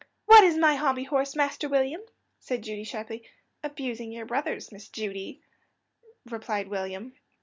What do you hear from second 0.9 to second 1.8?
horse, Master